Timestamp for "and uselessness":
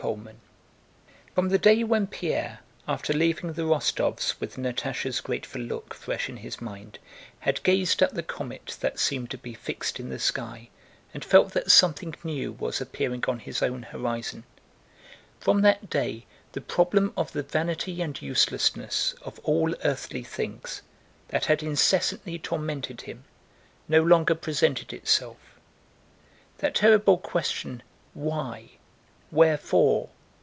18.00-19.14